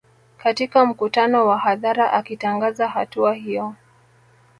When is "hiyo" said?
3.33-3.75